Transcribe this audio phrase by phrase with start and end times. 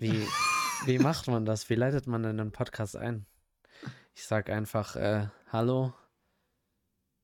[0.00, 0.28] Wie,
[0.84, 1.68] wie macht man das?
[1.68, 3.26] Wie leitet man denn einen Podcast ein?
[4.14, 5.92] Ich sag einfach, äh, hallo,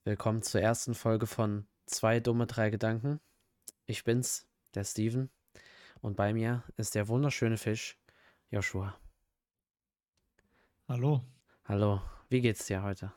[0.03, 3.21] willkommen zur ersten Folge von Zwei dumme, drei Gedanken.
[3.87, 5.31] Ich bin's, der Steven.
[6.01, 7.97] Und bei mir ist der wunderschöne Fisch,
[8.51, 8.99] Joshua.
[10.89, 11.25] Hallo,
[11.67, 13.13] Hallo, wie geht's dir heute?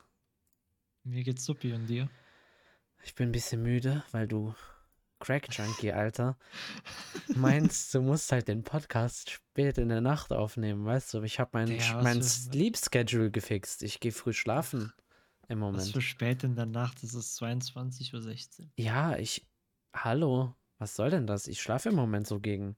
[1.02, 2.08] mir geht's supi und dir?
[3.02, 4.54] Ich bin ein bisschen müde, weil du
[5.20, 6.36] Crack-Junkie, Alter,
[7.34, 11.22] meinst, du musst halt den Podcast spät in der Nacht aufnehmen, weißt du?
[11.22, 13.82] Ich habe mein, Ja, was mein für- Sleep-Schedule gefixt.
[13.82, 14.92] Ich gehe früh schlafen
[15.48, 15.92] im Was Moment.
[15.92, 18.66] für spät in der Nacht, es ist 22.16 Uhr.
[18.76, 19.46] Ja, ich.
[19.94, 21.46] Hallo, was soll denn das?
[21.48, 22.76] Ich schlafe im Moment so gegen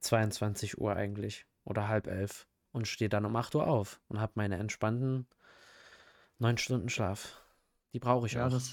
[0.00, 4.32] 22 Uhr eigentlich oder halb elf und stehe dann um 8 Uhr auf und habe
[4.36, 5.26] meine entspannten
[6.38, 7.40] neun Stunden Schlaf.
[7.92, 8.50] Die brauche ich Ja, auch.
[8.50, 8.68] das,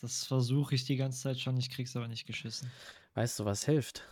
[0.00, 2.70] das versuche ich die ganze Zeit schon, ich krieg's aber nicht geschissen.
[3.14, 4.06] Weißt du, was hilft?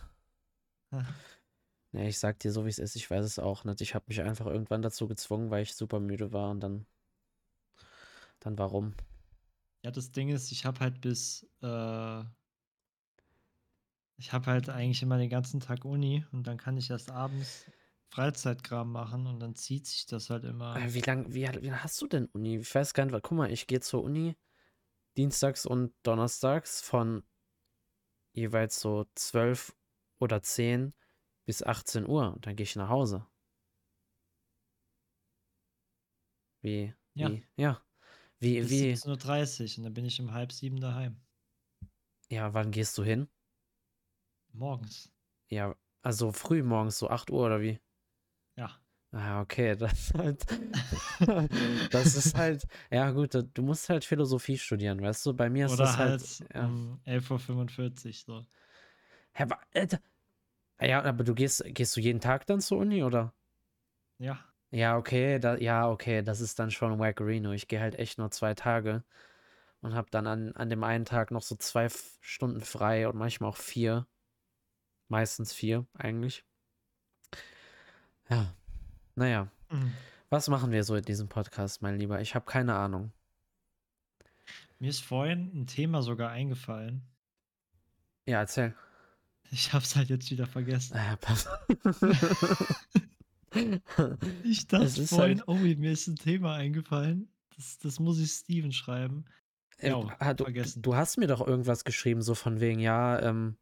[0.91, 2.95] Ja, ich sag dir so, wie es ist.
[2.95, 3.81] Ich weiß es auch nicht.
[3.81, 6.85] Ich habe mich einfach irgendwann dazu gezwungen, weil ich super müde war und dann.
[8.39, 8.93] Dann warum?
[9.83, 12.23] Ja, das Ding ist, ich habe halt bis, äh,
[14.17, 17.65] ich habe halt eigentlich immer den ganzen Tag Uni und dann kann ich erst abends
[18.09, 20.75] Freizeitkram machen und dann zieht sich das halt immer.
[20.75, 22.57] Äh, Wie lang, wie, wie hast du denn Uni?
[22.57, 24.35] Ich weiß gar nicht, weil- guck mal, ich gehe zur Uni
[25.17, 27.23] dienstags und donnerstags von
[28.33, 29.75] jeweils so 12
[30.19, 30.93] oder 10
[31.45, 33.25] bis 18 Uhr und dann gehe ich nach Hause.
[36.61, 36.93] Wie?
[37.15, 37.31] Ja.
[37.31, 37.43] Wie?
[37.55, 37.81] Ja.
[38.39, 38.93] Wie, Bis wie?
[38.93, 41.19] 17.30 Uhr und dann bin ich um halb sieben daheim.
[42.29, 43.27] Ja, wann gehst du hin?
[44.53, 45.09] Morgens.
[45.49, 47.79] Ja, also früh morgens, so 8 Uhr oder wie?
[49.13, 50.45] Ah, okay, das ist halt,
[51.91, 55.33] das ist halt, ja gut, du musst halt Philosophie studieren, weißt du?
[55.33, 56.67] Bei mir ist Oder das halt, halt, ja.
[56.67, 58.45] um 11.45 Uhr so.
[59.33, 59.99] Hä, wa- Alter.
[60.81, 63.33] Ja, aber du gehst, gehst du jeden Tag dann zur Uni, oder?
[64.19, 64.37] Ja.
[64.71, 67.51] Ja, okay, da, ja, okay, das ist dann schon Wackerino.
[67.53, 69.03] Ich gehe halt echt nur zwei Tage
[69.81, 71.87] und habe dann an, an dem einen Tag noch so zwei
[72.21, 74.07] Stunden frei und manchmal auch vier.
[75.09, 76.45] Meistens vier, eigentlich.
[78.29, 78.53] Ja,
[79.17, 79.51] naja.
[79.69, 79.91] Mhm.
[80.29, 82.21] Was machen wir so in diesem Podcast, mein Lieber?
[82.21, 83.11] Ich habe keine Ahnung.
[84.79, 87.01] Mir ist vorhin ein Thema sogar eingefallen.
[88.25, 88.75] Ja, erzähl.
[89.49, 90.95] Ich hab's halt jetzt wieder vergessen.
[90.97, 91.47] Ah, ja, pass.
[94.43, 97.29] Ich dachte vorhin, halt- oh, mir ist ein Thema eingefallen.
[97.55, 99.25] Das, das muss ich Steven schreiben.
[99.81, 100.81] Ja, ah, du, vergessen.
[100.81, 103.57] du hast mir doch irgendwas geschrieben, so von wegen, ja, ähm,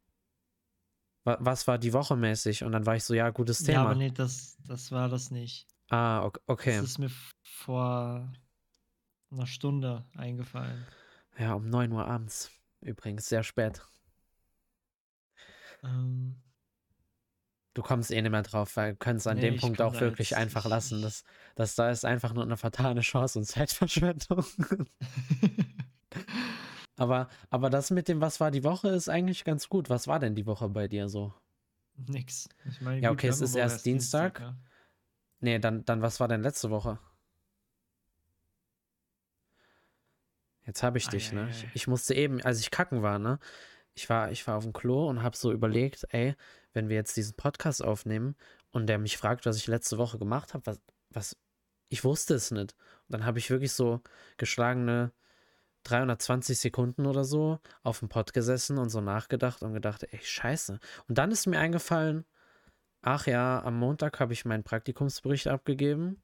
[1.26, 2.62] was war die Woche mäßig?
[2.64, 3.80] Und dann war ich so, ja, gutes Ja, Thema.
[3.82, 5.66] aber nee, das, das war das nicht.
[5.90, 6.76] Ah, ok- okay.
[6.76, 7.10] Das ist mir
[7.42, 8.32] vor
[9.30, 10.86] einer Stunde eingefallen.
[11.38, 12.50] Ja, um 9 Uhr abends.
[12.80, 13.82] Übrigens, sehr spät.
[15.82, 16.40] Ähm,
[17.74, 20.00] Du kommst eh nicht mehr drauf, weil wir können es an Nee, dem Punkt auch
[20.00, 21.02] wirklich jetzt- einfach lassen.
[21.02, 21.24] Das,
[21.56, 24.46] das da ist einfach nur eine fatale Chance und Zeitverschwendung.
[26.96, 29.90] aber, aber das mit dem, was war die Woche, ist eigentlich ganz gut.
[29.90, 31.32] Was war denn die Woche bei dir so?
[32.08, 32.48] nix.
[32.68, 34.40] Ich meine, Ja, gut, okay, es ist erst Dienstag.
[34.40, 34.56] ja.
[35.40, 36.98] Nee, dann, dann was war denn letzte Woche?
[40.64, 41.48] Jetzt habe ich dich, ne?
[41.50, 41.70] Ich, Eieiei.
[41.74, 43.38] ich musste eben, als ich kacken war, ne?
[43.94, 46.34] Ich war, ich war auf dem Klo und habe so überlegt, ey,
[46.72, 48.34] wenn wir jetzt diesen Podcast aufnehmen
[48.72, 50.80] und der mich fragt, was ich letzte Woche gemacht habe, was,
[51.10, 51.36] was,
[51.88, 52.74] ich wusste es nicht.
[53.08, 54.02] Und dann habe ich wirklich so
[54.36, 55.12] geschlagene
[55.88, 60.80] 320 Sekunden oder so auf dem Pod gesessen und so nachgedacht und gedacht, ey, scheiße.
[61.08, 62.24] Und dann ist mir eingefallen,
[63.02, 66.22] ach ja, am Montag habe ich meinen Praktikumsbericht abgegeben.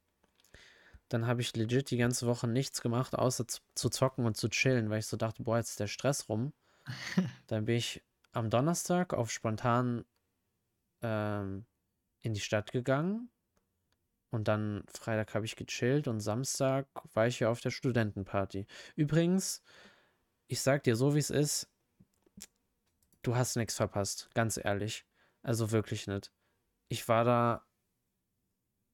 [1.09, 4.91] Dann habe ich legit die ganze Woche nichts gemacht, außer zu, zocken und zu chillen,
[4.91, 6.53] weil ich so dachte, boah, jetzt ist der Stress rum.
[7.47, 8.03] Dann bin ich
[8.33, 10.05] am Donnerstag auf spontan
[11.03, 11.67] ähm,
[12.23, 13.31] in die Stadt gegangen.
[14.33, 18.67] Und dann Freitag habe ich gechillt und Samstag war ich ja auf der Studentenparty.
[18.97, 19.63] Übrigens,
[20.49, 21.69] ich sag dir so, wie es ist,
[23.21, 25.05] du hast nichts verpasst, ganz ehrlich.
[25.43, 26.33] Also wirklich nicht.
[26.89, 27.67] Ich war da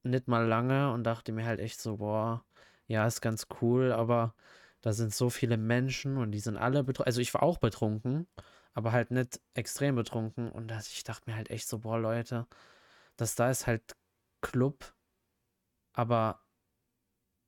[0.03, 2.45] nicht mal lange und dachte mir halt echt so, boah,
[2.89, 4.35] ja, ist ganz cool, aber
[4.81, 7.07] da sind so viele Menschen und die sind alle betrunken.
[7.07, 8.27] Also ich war auch betrunken,
[8.75, 10.51] aber halt nicht extrem betrunken.
[10.51, 12.49] Und ich dachte mir halt echt so, boah, Leute,
[13.17, 13.97] das da ist halt
[14.41, 14.95] Club,
[15.99, 16.41] aber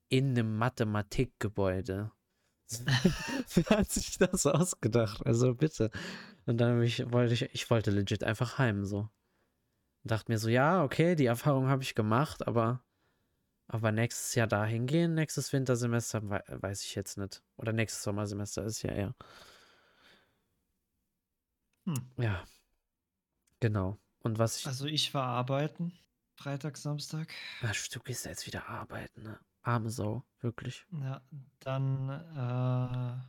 [0.09, 2.11] in einem Mathematikgebäude.
[3.55, 5.25] Wer hat sich das ausgedacht?
[5.25, 5.91] Also bitte.
[6.47, 9.09] Und dann ich, wollte ich, ich wollte legit einfach heim so.
[10.03, 12.83] Und dachte mir so, ja, okay, die Erfahrung habe ich gemacht, aber,
[13.69, 17.45] aber nächstes Jahr dahin gehen, nächstes Wintersemester, wei- weiß ich jetzt nicht.
[17.57, 19.15] Oder nächstes Sommersemester ist ja eher.
[21.87, 21.95] Hm.
[22.17, 22.45] Ja.
[23.61, 23.99] Genau.
[24.23, 24.67] Und was ich.
[24.67, 25.93] Also ich war arbeiten
[26.41, 27.29] Freitag, Samstag.
[27.63, 29.39] Ach, du gehst ja jetzt wieder arbeiten, ne?
[29.61, 30.87] Arme Sau, wirklich.
[30.91, 31.21] Ja,
[31.59, 33.21] dann, äh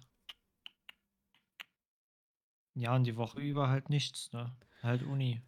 [2.79, 4.55] ja, und die Woche über halt nichts, ne?
[4.81, 5.41] Halt Uni.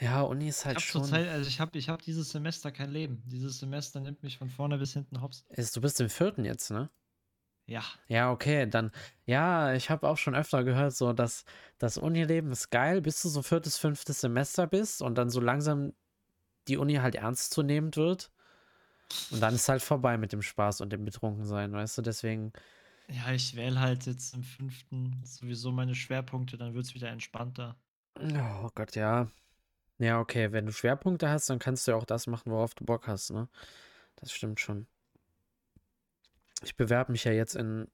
[0.00, 1.02] Ja, Uni ist Ich halt habe schon.
[1.02, 3.22] zurzeit, also ich habe ich hab dieses Semester kein Leben.
[3.26, 5.44] Dieses Semester nimmt mich von vorne bis hinten hops.
[5.50, 6.90] Ist, du bist im vierten jetzt, ne?
[7.66, 8.90] Ja, Ja, okay, dann.
[9.26, 11.44] Ja, ich habe auch schon öfter gehört, so dass
[11.78, 15.92] das Unileben ist geil, bis du so viertes, fünftes Semester bist und dann so langsam
[16.70, 18.30] die Uni halt ernstzunehmend wird.
[19.30, 22.02] Und dann ist halt vorbei mit dem Spaß und dem Betrunkensein, weißt du?
[22.02, 22.52] Deswegen,
[23.08, 27.76] ja, ich wähle halt jetzt im fünften sowieso meine Schwerpunkte, dann wird es wieder entspannter.
[28.16, 29.28] oh Gott, ja.
[29.98, 32.84] Ja, okay, wenn du Schwerpunkte hast, dann kannst du ja auch das machen, worauf du
[32.84, 33.48] Bock hast, ne?
[34.16, 34.86] Das stimmt schon.
[36.62, 37.88] Ich bewerbe mich ja jetzt in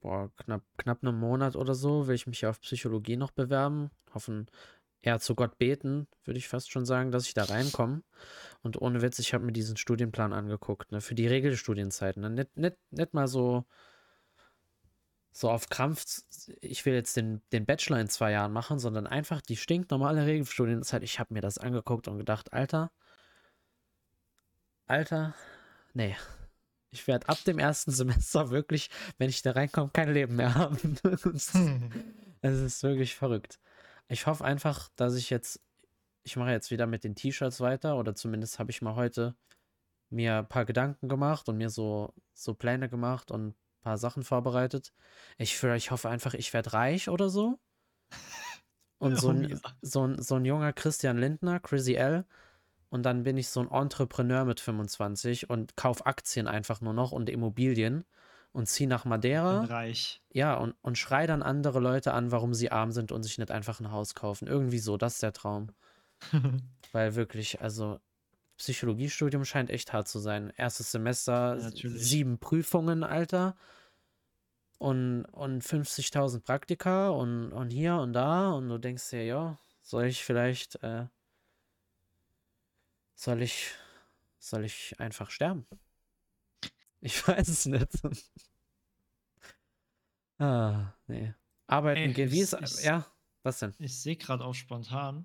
[0.00, 3.90] boah, knapp, knapp einem Monat oder so, will ich mich ja auf Psychologie noch bewerben.
[4.14, 4.46] Hoffen,
[5.02, 8.02] eher zu Gott beten, würde ich fast schon sagen, dass ich da reinkomme.
[8.62, 12.16] Und ohne Witz, ich habe mir diesen Studienplan angeguckt, ne, für die Regelstudienzeit.
[12.16, 12.30] Ne?
[12.30, 13.64] Nicht, nicht, nicht mal so,
[15.32, 16.04] so auf Krampf,
[16.60, 21.02] ich will jetzt den, den Bachelor in zwei Jahren machen, sondern einfach die stinknormale Regelstudienzeit.
[21.02, 22.90] Ich habe mir das angeguckt und gedacht, Alter,
[24.86, 25.34] Alter,
[25.94, 26.16] nee.
[26.90, 30.98] Ich werde ab dem ersten Semester wirklich, wenn ich da reinkomme, kein Leben mehr haben.
[32.42, 33.60] Es ist wirklich verrückt.
[34.10, 35.60] Ich hoffe einfach, dass ich jetzt,
[36.24, 39.36] ich mache jetzt wieder mit den T-Shirts weiter oder zumindest habe ich mal heute
[40.10, 44.24] mir ein paar Gedanken gemacht und mir so, so Pläne gemacht und ein paar Sachen
[44.24, 44.92] vorbereitet.
[45.38, 47.58] Ich, ich hoffe einfach, ich werde reich oder so.
[48.98, 52.26] Und so ein, so, ein, so ein junger Christian Lindner, Chrissy L.
[52.90, 57.10] Und dann bin ich so ein Entrepreneur mit 25 und kauf Aktien einfach nur noch
[57.10, 58.04] und Immobilien
[58.52, 59.64] und zieh nach Bin Madeira.
[59.64, 60.22] reich.
[60.32, 63.50] Ja, und, und schrei dann andere Leute an, warum sie arm sind und sich nicht
[63.50, 64.46] einfach ein Haus kaufen.
[64.48, 65.72] Irgendwie so, das ist der Traum.
[66.92, 68.00] Weil wirklich, also
[68.56, 70.52] Psychologiestudium scheint echt hart zu sein.
[70.56, 73.56] Erstes Semester, Ja, sieben Prüfungen, Alter.
[74.78, 78.50] Und, und 50.000 Praktika und, und hier und da.
[78.52, 81.06] Und du denkst dir, ja, soll ich vielleicht, äh,
[83.14, 83.72] soll ich,
[84.38, 85.66] soll ich einfach sterben?
[87.00, 87.88] Ich weiß es nicht.
[90.38, 91.34] ah, nee.
[91.66, 93.06] Arbeiten Ey, geht, wie ist, ich- ja,
[93.42, 93.74] was denn?
[93.78, 95.24] Ich sehe gerade auch spontan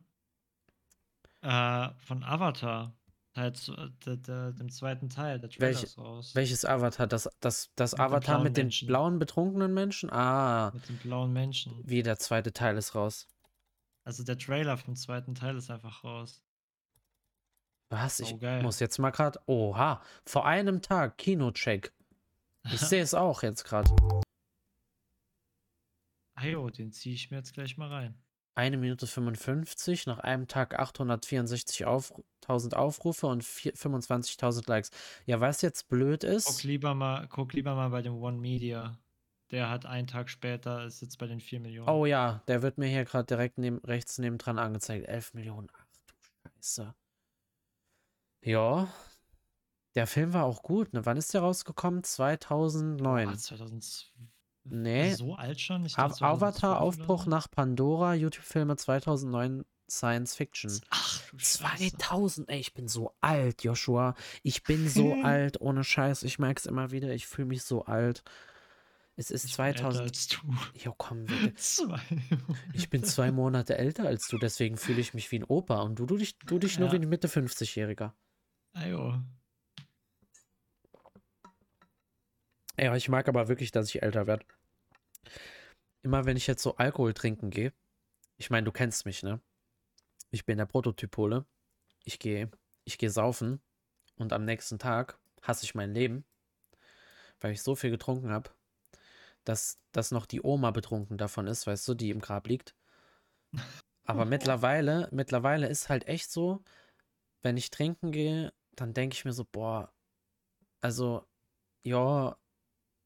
[1.42, 2.96] äh, von Avatar,
[3.36, 3.68] halt
[4.06, 6.34] der, der, dem zweiten Teil, der Trailer ist raus.
[6.36, 7.08] Welches Avatar?
[7.08, 8.88] Das, das, das Mit Avatar mit den Menschen.
[8.88, 10.10] blauen betrunkenen Menschen?
[10.12, 11.74] Ah, Mit dem blauen Menschen.
[11.84, 13.28] wie der zweite Teil ist raus.
[14.04, 16.44] Also der Trailer vom zweiten Teil ist einfach raus.
[17.90, 18.20] Was?
[18.20, 18.62] Ich Saugeil.
[18.64, 19.40] muss jetzt mal gerade.
[19.46, 21.94] Oha, vor einem Tag Kinocheck.
[22.72, 23.90] Ich sehe es auch jetzt gerade.
[26.36, 28.16] Ajo, den ziehe ich mir jetzt gleich mal rein.
[28.58, 34.92] Eine Minute 55, nach einem Tag 864 auf, 1000 Aufrufe und vier- 25.000 Likes.
[35.26, 38.98] Ja, was jetzt blöd Guck ist, lieber mal, guck lieber mal bei dem One Media.
[39.52, 41.90] Der hat einen Tag später, ist jetzt bei den 4 Millionen.
[41.90, 45.08] oh ja, der wird mir hier gerade direkt neben, rechts nebendran angezeigt.
[45.08, 45.68] 11 Millionen.
[45.74, 46.96] Ach du Scheiße.
[48.46, 48.88] Ja,
[49.96, 50.94] der Film war auch gut.
[50.94, 51.06] Ne?
[51.06, 52.04] Wann ist der rausgekommen?
[52.04, 53.30] 2009.
[53.30, 54.12] Ah, 2002.
[54.66, 55.14] Nee.
[55.14, 55.86] So alt schon?
[55.86, 60.72] Ich dachte 2012 Avatar, Aufbruch nach Pandora, YouTube-Filme 2009, Science Fiction.
[60.90, 61.92] Ach, du Scheiße.
[61.98, 64.16] 2000, ey, ich bin so alt, Joshua.
[64.42, 66.24] Ich bin so alt, ohne Scheiß.
[66.24, 68.24] Ich merke es immer wieder, ich fühle mich so alt.
[69.18, 70.04] Es ist Ich bin älter 2000.
[70.10, 70.38] als du.
[70.84, 71.54] Jo, komm, bitte.
[71.56, 72.02] Zwei.
[72.74, 75.82] Ich bin zwei Monate älter als du, deswegen fühle ich mich wie ein Opa.
[75.84, 76.94] Und du, du dich, du dich nur Ja.
[76.94, 78.12] wie ein Mitte 50-Jähriger.
[78.76, 79.22] Ajo.
[82.78, 84.46] Ja, ich mag aber wirklich, dass ich älter werde.
[86.02, 87.72] Immer wenn ich jetzt so Alkohol trinken gehe,
[88.36, 89.40] ich meine, du kennst mich, ne?
[90.30, 91.46] Ich bin der Prototypole.
[92.04, 92.52] Ich gehe,
[92.84, 93.62] ich gehe saufen
[94.18, 96.26] und am nächsten Tag hasse ich mein Leben,
[97.40, 98.50] weil ich so viel getrunken habe,
[99.46, 102.76] dass, dass noch die Oma betrunken davon ist, weißt du, die im Grab liegt.
[104.04, 106.62] Aber mittlerweile, mittlerweile ist halt echt so,
[107.42, 109.94] wenn ich trinken gehe, dann denke ich mir so, boah,
[110.82, 111.26] also,
[111.84, 112.38] ja,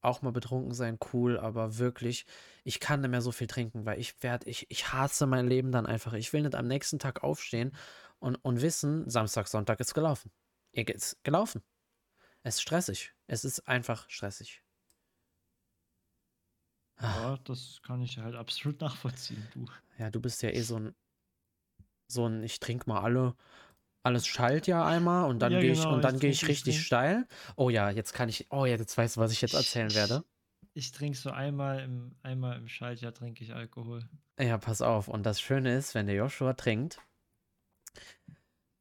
[0.02, 2.26] auch mal betrunken sein, cool, aber wirklich,
[2.64, 5.72] ich kann nicht mehr so viel trinken, weil ich werde, ich, ich hasse mein Leben
[5.72, 6.14] dann einfach.
[6.14, 7.74] Ich will nicht am nächsten Tag aufstehen
[8.20, 10.32] und, und wissen, Samstag, Sonntag ist gelaufen.
[10.74, 11.64] Ihr ist gelaufen.
[12.44, 13.14] Es ist stressig.
[13.28, 14.64] Es ist einfach stressig.
[16.98, 19.66] Ah, Ja, das kann ich halt absolut nachvollziehen, du.
[19.98, 20.96] Ja, du bist ja eh so ein,
[22.08, 23.36] so ein, ich trinke mal alle,
[24.04, 26.44] alles schallt ja einmal und dann Ja, gehe ich, genau, und dann ich gehe ich
[26.44, 26.86] ich richtig trink.
[26.86, 27.28] steil.
[27.56, 29.90] Oh ja, jetzt kann ich, oh ja, jetzt weißt du, was ich jetzt Ich- erzählen
[29.90, 30.24] ich- werde.
[30.74, 34.08] Ich trinke so einmal im, einmal im Schaltjahr trinke ich Alkohol.
[34.40, 35.08] Ja, pass auf.
[35.10, 37.00] Und das Schöne ist, wenn der Joshua trinkt,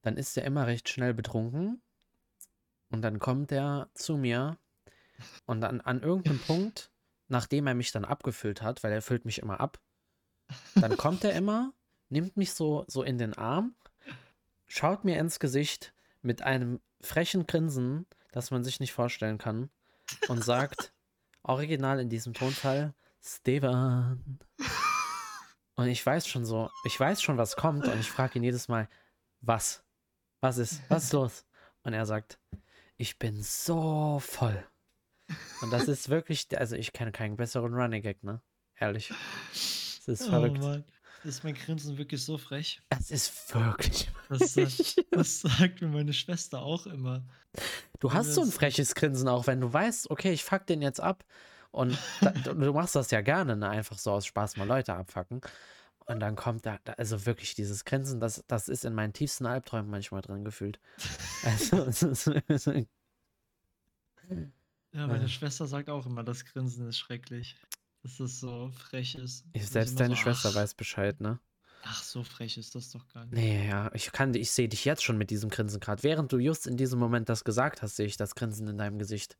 [0.02, 1.82] dann ist er immer recht schnell betrunken.
[2.90, 4.58] Und dann kommt er zu mir
[5.46, 6.92] und dann an irgendeinem Punkt,
[7.28, 9.80] nachdem er mich dann abgefüllt hat, weil er füllt mich immer ab,
[10.76, 11.72] dann kommt er immer,
[12.10, 13.74] nimmt mich so, so in den Arm,
[14.68, 19.70] schaut mir ins Gesicht mit einem frechen Grinsen, das man sich nicht vorstellen kann,
[20.28, 20.92] und sagt,
[21.42, 24.38] original in diesem Tonfall, Stevan.
[25.74, 28.68] Und ich weiß schon so, ich weiß schon, was kommt, und ich frage ihn jedes
[28.68, 28.88] Mal,
[29.40, 29.84] was?
[30.40, 30.80] Was ist?
[30.88, 31.46] Was ist los?
[31.82, 32.38] Und er sagt,
[32.96, 34.64] ich bin so voll.
[35.62, 38.40] Und das ist wirklich, also ich kenne keinen besseren Running Gag, ne?
[38.76, 39.12] Ehrlich.
[39.50, 40.58] Das ist verrückt.
[40.62, 40.82] Oh.
[41.24, 42.80] Ist mein Grinsen wirklich so frech?
[42.90, 44.08] Das ist wirklich.
[44.28, 47.24] Das sagt, das sagt mir meine Schwester auch immer.
[47.98, 51.00] Du hast so ein freches Grinsen auch, wenn du weißt, okay, ich fuck den jetzt
[51.00, 51.24] ab.
[51.70, 53.68] Und da, du machst das ja gerne, ne?
[53.68, 55.40] einfach so aus Spaß mal Leute abfacken.
[56.06, 59.90] Und dann kommt da, also wirklich dieses Grinsen, das, das ist in meinen tiefsten Albträumen
[59.90, 60.80] manchmal drin gefühlt.
[61.44, 62.32] Also,
[64.92, 65.28] Ja, meine Ja.
[65.28, 67.56] Schwester sagt auch immer, das Grinsen ist schrecklich.
[68.08, 69.44] Dass das so frech ist.
[69.52, 71.38] Ich selbst deine so, Schwester ach, weiß Bescheid, ne?
[71.82, 73.34] Ach, so frech ist das doch gar nicht.
[73.34, 76.02] Nee, ja, ich kann, ich sehe dich jetzt schon mit diesem Grinsen gerade.
[76.02, 78.98] Während du just in diesem Moment das gesagt hast, sehe ich das Grinsen in deinem
[78.98, 79.36] Gesicht.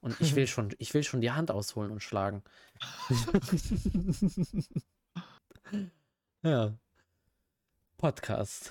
[0.00, 2.44] Und ich will schon, ich will schon die Hand ausholen und schlagen.
[6.44, 6.72] ja.
[7.96, 8.70] Podcast.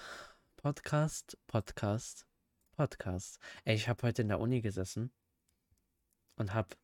[0.55, 2.25] Podcast, Podcast,
[2.77, 3.39] Podcast.
[3.65, 5.11] Ey, ich habe heute in der Uni gesessen
[6.37, 6.77] und hab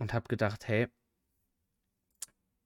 [0.00, 0.88] und hab gedacht, hey,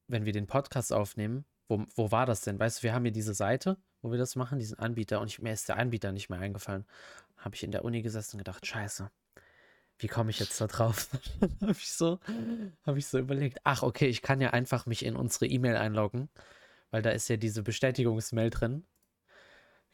[0.09, 2.59] wenn wir den Podcast aufnehmen, wo, wo war das denn?
[2.59, 5.41] Weißt du, wir haben hier diese Seite, wo wir das machen, diesen Anbieter, und ich,
[5.41, 6.87] mir ist der Anbieter nicht mehr eingefallen.
[7.37, 9.11] Habe ich in der Uni gesessen und gedacht, scheiße,
[9.99, 11.09] wie komme ich jetzt da drauf?
[11.61, 12.19] Habe ich so,
[12.85, 16.29] habe ich so überlegt, ach, okay, ich kann ja einfach mich in unsere E-Mail einloggen,
[16.91, 18.85] weil da ist ja diese Bestätigungsmail drin.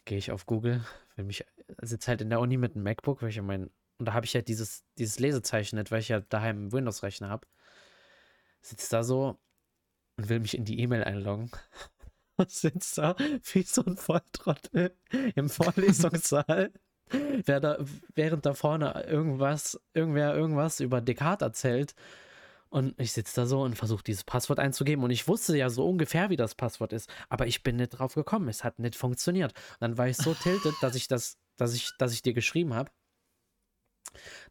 [0.07, 0.85] Gehe ich auf Google,
[1.17, 1.45] will mich,
[1.83, 3.71] sitze halt in der Uni mit einem MacBook, weil ich ja mein,
[4.01, 7.29] und da habe ich ja dieses, dieses Lesezeichen nicht, weil ich ja daheim einen Windows-Rechner
[7.29, 7.47] habe.
[8.63, 9.39] Sitze da so
[10.17, 11.51] und will mich in die E-Mail einloggen.
[12.37, 13.17] Und sitzt da
[13.53, 14.97] wie so ein Volltrottel
[15.35, 16.73] im Vorlesungssaal.
[17.45, 17.77] Wer da,
[18.15, 21.95] während da vorne irgendwas, irgendwer irgendwas über Descartes erzählt.
[22.71, 25.05] Und ich sitze da so und versuche dieses Passwort einzugeben.
[25.05, 27.11] Und ich wusste ja so ungefähr, wie das Passwort ist.
[27.29, 28.49] Aber ich bin nicht drauf gekommen.
[28.49, 29.53] Es hat nicht funktioniert.
[29.53, 32.73] Und dann war ich so tiltet, dass ich das, dass ich, dass ich dir geschrieben
[32.73, 32.91] habe.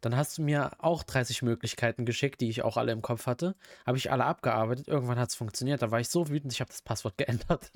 [0.00, 3.54] Dann hast du mir auch 30 Möglichkeiten geschickt, die ich auch alle im Kopf hatte.
[3.86, 4.88] Habe ich alle abgearbeitet.
[4.88, 5.82] Irgendwann hat es funktioniert.
[5.82, 7.70] Da war ich so wütend, ich habe das Passwort geändert.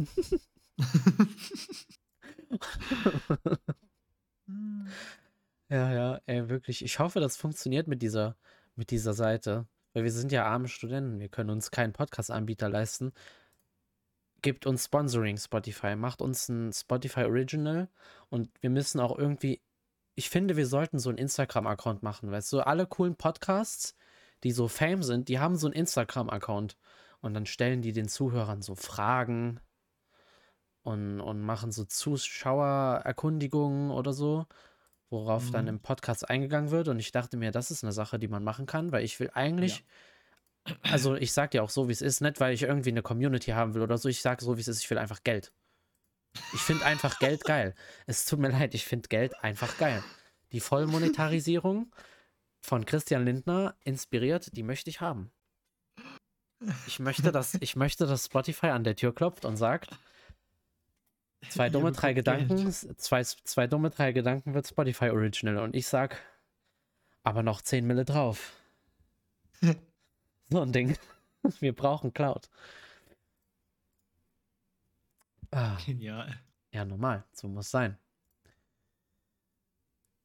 [5.68, 6.84] ja, ja, ey, wirklich.
[6.84, 8.36] Ich hoffe, das funktioniert mit dieser,
[8.76, 9.66] mit dieser Seite.
[9.92, 11.20] Weil wir sind ja arme Studenten.
[11.20, 13.12] Wir können uns keinen Podcast-Anbieter leisten.
[14.42, 15.96] Gebt uns Sponsoring, Spotify.
[15.96, 17.88] Macht uns ein Spotify Original.
[18.28, 19.60] Und wir müssen auch irgendwie
[20.14, 23.96] ich finde, wir sollten so einen Instagram-Account machen, weißt du, alle coolen Podcasts,
[24.42, 26.76] die so Fame sind, die haben so einen Instagram-Account.
[27.20, 29.60] Und dann stellen die den Zuhörern so Fragen
[30.82, 34.46] und, und machen so Zuschauererkundigungen oder so,
[35.10, 35.68] worauf dann Mhm.
[35.68, 36.88] im Podcast eingegangen wird.
[36.88, 39.30] Und ich dachte mir, das ist eine Sache, die man machen kann, weil ich will
[39.32, 39.84] eigentlich,
[40.82, 43.52] also ich sag dir auch so, wie es ist, nicht weil ich irgendwie eine Community
[43.52, 45.52] haben will oder so, ich sag so, wie es ist, ich will einfach Geld.
[46.52, 47.74] Ich finde einfach Geld geil.
[48.06, 50.02] Es tut mir leid, ich finde Geld einfach geil.
[50.52, 51.92] Die Vollmonetarisierung
[52.60, 55.30] von Christian Lindner inspiriert, die möchte ich haben.
[56.86, 59.98] Ich möchte, dass, ich möchte, dass Spotify an der Tür klopft und sagt,
[61.48, 65.58] zwei dumme, drei Gedanken, zwei, zwei dumme, drei Gedanken wird Spotify Original.
[65.58, 66.20] Und ich sag,
[67.22, 68.52] aber noch 10 Mille drauf.
[70.50, 70.96] so ein Ding.
[71.60, 72.48] Wir brauchen Cloud.
[75.54, 75.76] Ah.
[75.86, 76.34] Genial.
[76.72, 77.24] Ja, normal.
[77.32, 77.96] So muss sein.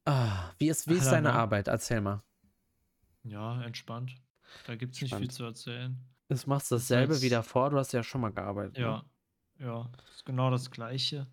[0.04, 1.34] Ah, wie ist, wie ist deine ne?
[1.34, 1.68] Arbeit?
[1.68, 2.22] Erzähl mal.
[3.22, 4.16] Ja, entspannt.
[4.66, 5.96] Da gibt es nicht viel zu erzählen.
[6.28, 7.70] Du machst Das ist dasselbe jetzt- wie davor.
[7.70, 8.74] Du hast ja schon mal gearbeitet.
[8.78, 8.80] ne?
[8.82, 9.04] Ja,
[9.58, 11.26] ja, ist genau das Gleiche.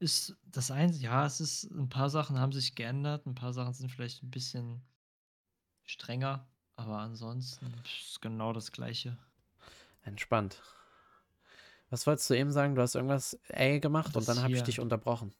[0.00, 3.72] Ist das eins, ja, es ist, ein paar Sachen haben sich geändert, ein paar Sachen
[3.72, 4.82] sind vielleicht ein bisschen
[5.84, 9.16] strenger, aber ansonsten ist genau das Gleiche.
[10.02, 10.62] Entspannt.
[11.90, 12.74] Was wolltest du eben sagen?
[12.74, 15.34] Du hast irgendwas A gemacht Das und dann habe ich dich unterbrochen.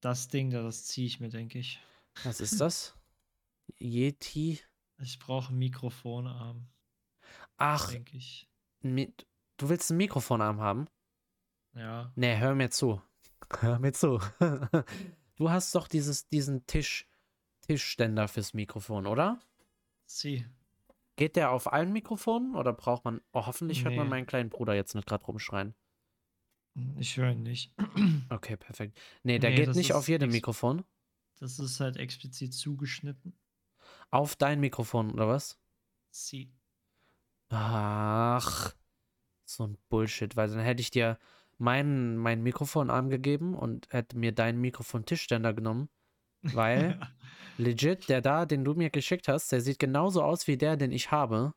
[0.00, 1.80] Das Ding, da, das ziehe ich mir, denke ich.
[2.24, 2.94] Was ist das?
[3.78, 4.60] Yeti?
[4.98, 6.68] Ich brauche einen Mikrofonarm,
[7.56, 8.48] Ach, denke ich.
[8.82, 9.26] mit,
[9.56, 10.86] du willst einen Mikrofonarm haben?
[11.74, 13.00] Ja, Nee, hör mir zu.
[13.60, 14.20] Hör mir zu.
[15.36, 17.06] du hast doch dieses, diesen Tisch,
[17.66, 19.40] Tischständer fürs Mikrofon, oder?
[20.06, 20.44] zieh.
[21.22, 23.20] Geht der auf allen Mikrofonen oder braucht man.
[23.32, 24.10] Oh, hoffentlich hört man Nee.
[24.10, 25.72] meinen kleinen Bruder jetzt nicht gerade rumschreien.
[26.98, 27.72] Ich höre ihn nicht.
[28.28, 28.98] Okay, perfekt.
[29.22, 30.82] Nee, der Nee, geht nicht auf jedem Mikrofon.
[31.38, 33.38] Das ist halt explizit zugeschnitten.
[34.10, 35.60] Auf dein Mikrofon, oder was?
[36.10, 36.50] Sie.
[37.50, 38.74] Ach,
[39.44, 41.20] so ein Bullshit, weil dann hätte ich dir
[41.56, 45.88] meinen mein Mikrofonarm gegeben und hätte mir deinen Mikrofon-Tischständer genommen,
[46.42, 46.98] weil
[47.58, 50.92] legit, der da, den du mir geschickt hast, der sieht genauso aus wie der, den
[50.92, 51.54] ich habe.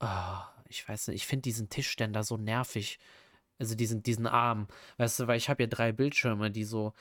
[0.00, 2.98] Ah, ich weiß nicht, ich finde diesen Tischständer so nervig.
[3.58, 4.66] Also diesen, diesen Arm.
[4.96, 6.94] Weißt du, weil ich habe ja drei Bildschirme, die so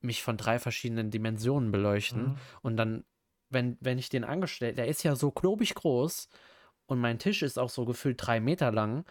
[0.00, 2.22] mich von drei verschiedenen Dimensionen beleuchten.
[2.22, 2.36] Mhm.
[2.62, 3.04] Und dann,
[3.48, 6.28] wenn, wenn ich den angestellt, der ist ja so klobig groß
[6.86, 9.04] und mein Tisch ist auch so gefühlt drei Meter lang,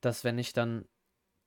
[0.00, 0.86] dass wenn ich dann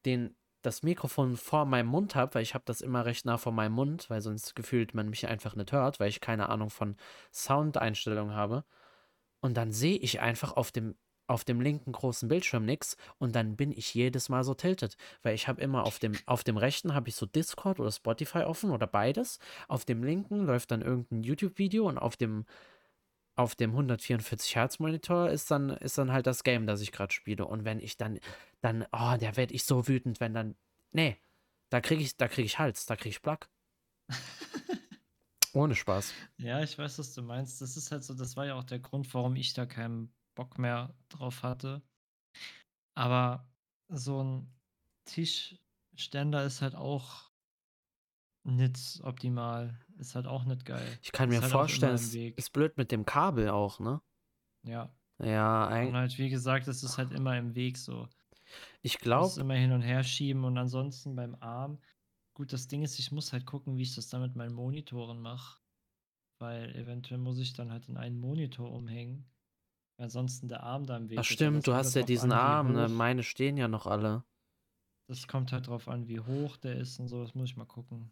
[0.06, 3.52] den, das Mikrofon vor meinem Mund habe, weil ich habe das immer recht nah vor
[3.52, 6.96] meinem Mund, weil sonst gefühlt man mich einfach nicht hört, weil ich keine Ahnung von
[7.32, 8.64] Soundeinstellungen habe.
[9.40, 10.96] Und dann sehe ich einfach auf dem,
[11.28, 15.36] auf dem linken großen Bildschirm nichts und dann bin ich jedes Mal so tiltet, weil
[15.36, 18.72] ich habe immer auf dem, auf dem rechten habe ich so Discord oder Spotify offen
[18.72, 19.40] oder beides.
[19.68, 22.46] Auf dem linken läuft dann irgendein YouTube-Video und auf dem,
[23.38, 27.13] auf dem 144 Hertz Monitor ist dann, ist dann halt das Game, das ich gerade
[27.13, 27.46] spiele.
[27.46, 28.20] Und wenn ich dann,
[28.62, 30.56] dann, oh, da werde ich so wütend, wenn dann,
[30.91, 31.17] nee,
[31.70, 33.48] da kriege ich, da kriege ich Hals, da kriege ich Plack.
[35.53, 36.13] Ohne Spaß.
[36.38, 37.62] Ja, ich weiß, was du meinst.
[37.62, 40.58] Das ist halt so, das war ja auch der Grund, warum ich da keinen Bock
[40.58, 41.82] mehr drauf hatte.
[42.96, 43.48] Aber
[43.88, 44.51] so ein
[45.06, 47.32] Tischständer ist halt auch
[48.48, 49.80] nicht optimal.
[49.98, 50.88] Ist halt auch nicht geil.
[51.01, 54.01] Ich kann Ist mir halt vorstellen, es ist blöd mit dem Kabel auch, ne?
[54.63, 54.94] Ja.
[55.20, 55.94] Ja, Und eigentlich.
[55.96, 58.08] halt, wie gesagt, es ist halt immer im Weg so.
[58.82, 61.80] Ich Ich muss glaube, immer hin und her schieben und ansonsten beim Arm.
[62.36, 65.20] Gut, das Ding ist, ich muss halt gucken, wie ich das dann mit meinen Monitoren
[65.20, 65.60] mache.
[66.39, 69.25] Weil eventuell muss ich dann halt in einen Monitor umhängen.
[69.98, 72.74] Ansonsten der Arm da im Weg ach stimmt, du hast halt ja diesen an, Arm,
[72.74, 72.88] ne?
[72.88, 74.24] Meine stehen ja noch alle.
[75.08, 77.22] Das kommt halt drauf an, wie hoch der ist und so.
[77.22, 78.12] Das muss ich mal gucken.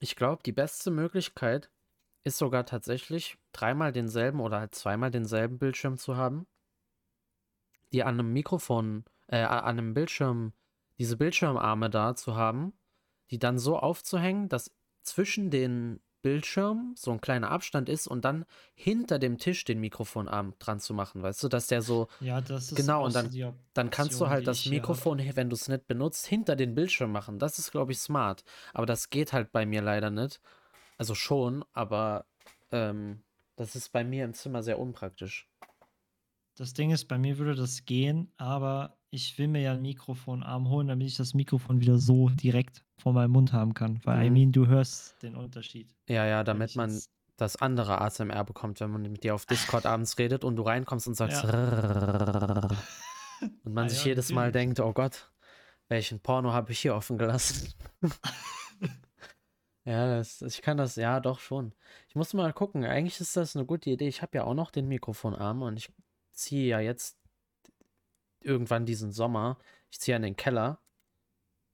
[0.00, 1.70] Ich glaube, die beste Möglichkeit
[2.24, 6.46] ist sogar tatsächlich, dreimal denselben oder halt zweimal denselben Bildschirm zu haben,
[7.92, 10.52] die an einem Mikrofon, äh, an einem Bildschirm,
[10.98, 12.72] diese Bildschirmarme da zu haben,
[13.30, 14.70] die dann so aufzuhängen, dass
[15.02, 20.54] zwischen den Bildschirmen so ein kleiner Abstand ist und dann hinter dem Tisch den Mikrofonarm
[20.58, 23.46] dran zu machen, weißt du, dass der so Ja, das ist Genau, und dann- die
[23.74, 24.70] dann kannst du Option, halt das hab.
[24.72, 27.38] Mikrofon, wenn du es nicht benutzt, hinter den Bildschirm machen.
[27.38, 28.44] Das ist, glaube ich, smart.
[28.74, 30.40] Aber das geht halt bei mir leider nicht.
[30.98, 32.26] Also schon, aber
[32.70, 33.22] ähm,
[33.56, 35.48] das ist bei mir im Zimmer sehr unpraktisch.
[36.56, 40.68] Das Ding ist, bei mir würde das gehen, aber ich will mir ja einen Mikrofonarm
[40.68, 44.00] holen, damit ich das Mikrofon wieder so direkt vor meinem Mund haben kann.
[44.04, 44.34] Weil, I Mhm.
[44.34, 45.88] mean, du hörst den Unterschied.
[46.08, 47.00] Ja, ja, damit man
[47.36, 51.08] das andere ASMR bekommt, wenn man mit dir auf Discord abends redet und du reinkommst
[51.08, 51.50] und sagst und
[53.74, 54.52] man Ah sich ja, jedes Mal natürlich.
[54.76, 55.30] denkt, oh Gott,
[55.88, 57.72] welchen Porno habe ich hier offen gelassen?
[59.84, 61.74] Ja, das, ich kann das, ja, doch schon.
[62.08, 62.84] Ich muss mal gucken.
[62.84, 64.06] Eigentlich ist das eine gute Idee.
[64.06, 65.92] Ich habe ja auch noch den Mikrofonarm und ich
[66.30, 67.18] ziehe ja jetzt
[68.40, 69.58] irgendwann diesen Sommer.
[69.90, 70.78] Ich ziehe in den Keller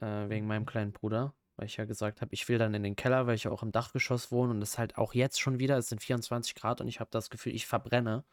[0.01, 2.97] äh, wegen meinem kleinen Bruder, weil ich ja gesagt habe, ich will dann in den
[2.97, 5.77] Keller, weil ich ja auch im Dachgeschoss wohne und es halt auch jetzt schon wieder,
[5.79, 8.25] es sind 24 Grad und ich habe das Gefühl, ich verbrenne.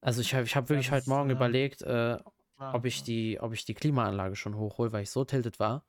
[0.00, 2.18] Also ich habe ich hab Ja, wirklich heute ist, Morgen äh, überlegt, äh,
[2.58, 5.84] ob ich die, ob ich die Klimaanlage schon hochhole, weil ich so tiltet war.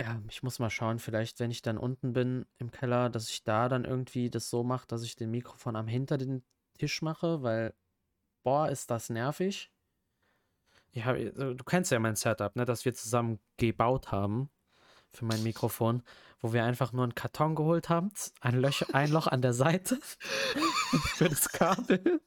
[0.00, 3.44] Ja, ich muss mal schauen, vielleicht, wenn ich dann unten bin im Keller, dass ich
[3.44, 6.44] da dann irgendwie das so mache, dass ich den Mikrofon am hinter den
[6.78, 7.74] Tisch mache, weil,
[8.44, 9.71] boah, ist das nervig.
[11.00, 14.50] Hab, äh, du kennst ja mein Setup, ne, dass wir zusammen gebaut haben
[15.10, 16.02] für mein Mikrofon,
[16.40, 19.98] wo wir einfach nur einen Karton geholt haben, ein, Löch, ein Loch an der Seite
[21.14, 22.20] für das Kabel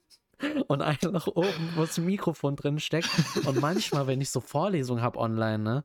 [0.67, 3.09] und ein Loch oben, wo das Mikrofon drin steckt.
[3.45, 5.83] Und manchmal, wenn ich so Vorlesungen habe online, ne,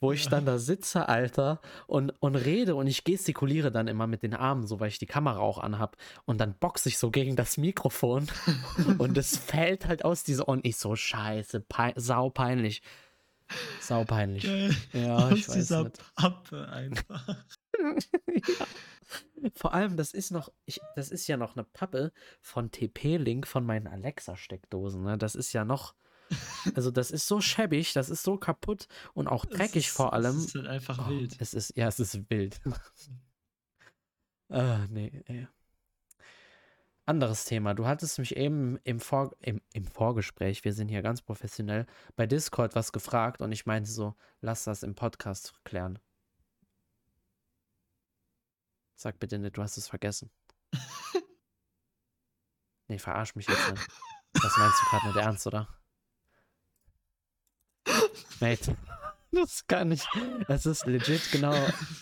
[0.00, 4.22] wo ich dann da sitze, Alter, und, und rede und ich gestikuliere dann immer mit
[4.22, 5.96] den Armen, so weil ich die Kamera auch anhab.
[6.24, 8.28] Und dann boxe ich so gegen das Mikrofon
[8.98, 12.82] und es fällt halt aus dieser und ich so scheiße, pei sau peinlich.
[13.80, 14.44] Sau peinlich.
[14.44, 14.74] Geil.
[14.92, 16.14] Ja, ich Aus weiß dieser nicht.
[16.14, 17.28] Pappe einfach.
[18.28, 18.66] ja.
[19.54, 23.64] Vor allem, das ist noch, ich, das ist ja noch eine Pappe von TP-Link von
[23.64, 25.02] meinen Alexa-Steckdosen.
[25.02, 25.18] Ne?
[25.18, 25.94] Das ist ja noch,
[26.74, 30.36] also das ist so schäbig, das ist so kaputt und auch dreckig ist- vor allem.
[30.38, 31.36] Es ist halt einfach Oh, wild.
[31.40, 32.60] Es ist, ja, es ist wild.
[34.50, 35.46] ah, nee, nee.
[37.04, 37.74] Anderes Thema.
[37.74, 42.26] Du hattest mich eben im, Vor im, im Vorgespräch, wir sind hier ganz professionell, bei
[42.28, 45.98] Discord was gefragt und ich meinte so, lass das im Podcast klären.
[48.94, 50.30] Sag bitte nicht, du hast es vergessen.
[52.88, 53.88] nee, verarsch mich jetzt nicht.
[54.34, 55.68] Das meinst du gerade nicht ernst, oder?
[58.40, 58.76] Mate,
[59.30, 60.06] das kann nicht.
[60.48, 61.54] Es ist legit genau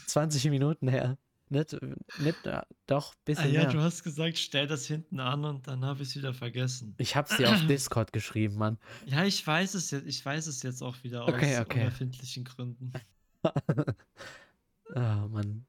[0.07, 1.17] 20 Minuten her.
[1.53, 1.77] Nicht,
[2.21, 3.73] nicht äh, doch, Ah bisschen ja, mehr.
[3.73, 6.95] du hast gesagt, stell das hinten an und dann habe ich es wieder vergessen.
[6.99, 8.79] Ich hab's dir auf Discord geschrieben, Mann.
[9.07, 11.81] Ja, ich weiß es jetzt, ich weiß es jetzt auch wieder Okay, aus okay.
[11.81, 12.93] unerfindlichen Gründen.
[14.95, 15.67] Ah, Mann.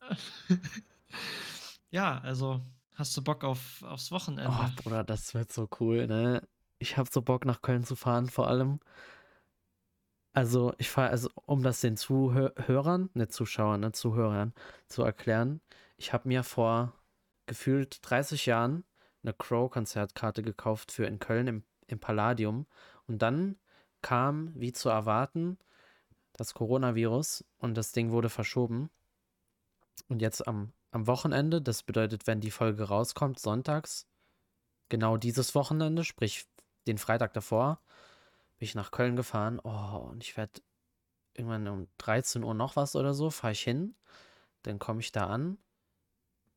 [1.90, 2.60] Ja, also
[2.94, 4.48] hast du Bock auf, aufs Wochenende?
[4.52, 6.46] Oh, Bruder, das wird so cool, ne?
[6.78, 8.78] Ich hab so Bock, nach Köln zu fahren, vor allem.
[10.32, 14.54] Also, ich fahre, also, um das den Zuhörern, nicht Zuschauern, ne, Zuhörern
[14.86, 15.60] zu erklären,
[15.96, 16.94] ich habe mir vor
[17.46, 18.84] gefühlt 30 Jahren
[19.22, 22.66] eine Crow-Konzertkarte gekauft für in Köln im, im Palladium.
[23.06, 23.56] Und dann
[24.02, 25.58] kam, wie zu erwarten,
[26.34, 28.88] das Coronavirus und das Ding wurde verschoben.
[30.08, 34.06] Und jetzt am, am Wochenende, das bedeutet, wenn die Folge rauskommt, sonntags,
[34.88, 36.46] genau dieses Wochenende, sprich
[36.86, 37.80] den Freitag davor,
[38.60, 39.58] bin ich nach Köln gefahren.
[39.64, 40.60] Oh, und ich werde
[41.32, 43.96] irgendwann um 13 Uhr noch was oder so, fahre ich hin.
[44.62, 45.56] Dann komme ich da an,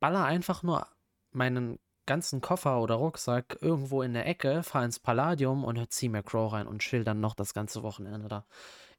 [0.02, 0.86] baller einfach nur
[1.32, 6.22] meinen ganzen Koffer oder Rucksack irgendwo in der Ecke, fahre ins Palladium und zieh mir
[6.24, 8.46] Crow rein und chill dann noch das ganze Wochenende da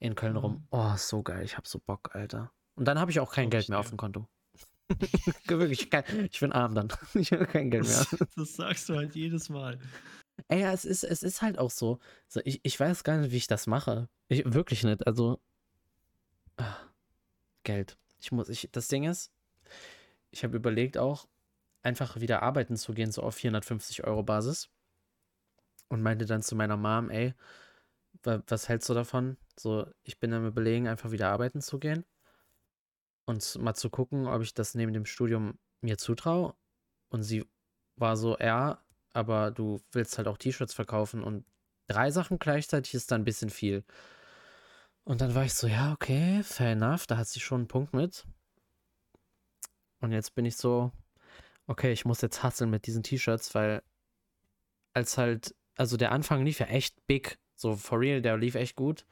[0.00, 0.66] in Köln rum.
[0.70, 1.44] Oh, so geil.
[1.44, 2.52] Ich hab so Bock, Alter.
[2.74, 4.26] Und dann habe ich auch kein Geld mehr auf dem Konto.
[5.46, 5.92] Wirklich,
[6.30, 6.88] ich bin arm dann.
[7.14, 8.06] Ich habe kein Geld mehr.
[8.10, 9.78] Das, das sagst du halt jedes Mal.
[10.48, 11.98] Ey, ja, es ist, es ist halt auch so.
[12.28, 14.08] so ich, ich weiß gar nicht, wie ich das mache.
[14.28, 15.06] Ich, wirklich nicht.
[15.06, 15.40] Also.
[16.56, 16.76] ah,
[17.64, 17.98] Geld.
[18.18, 19.32] Ich muss, ich, das Ding ist,
[20.30, 21.28] ich habe überlegt auch,
[21.82, 24.70] einfach wieder arbeiten zu gehen, so auf 450 Euro Basis.
[25.88, 27.34] Und meinte dann zu meiner Mom, ey,
[28.24, 29.36] wa- was hältst du davon?
[29.58, 32.04] So, ich bin am überlegen, einfach wieder arbeiten zu gehen.
[33.26, 36.54] Und mal zu gucken, ob ich das neben dem Studium mir zutraue.
[37.10, 37.46] Und sie
[37.96, 38.83] war so, ja,
[39.14, 41.46] aber du willst halt auch T-Shirts verkaufen und
[41.86, 43.84] drei Sachen gleichzeitig ist dann ein bisschen viel.
[45.04, 47.94] Und dann war ich so, ja, okay, fair enough, da hat sie schon einen Punkt
[47.94, 48.26] mit.
[50.00, 50.92] Und jetzt bin ich so,
[51.66, 53.82] okay, ich muss jetzt hustlen mit diesen T-Shirts, weil
[54.94, 58.76] als halt, also der Anfang lief ja echt big, so for real, der lief echt
[58.76, 59.06] gut.